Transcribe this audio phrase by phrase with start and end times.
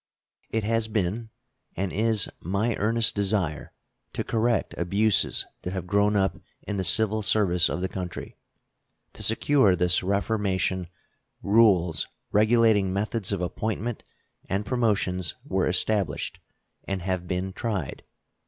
[0.49, 1.29] It has been,
[1.75, 3.71] and is, my earnest desire
[4.13, 8.35] to correct abuses that have grown up in the civil service of the country.
[9.13, 10.87] To secure this reformation
[11.43, 14.03] rules regulating methods of appointment
[14.49, 16.39] and promotions were established
[16.85, 18.03] and have been tried.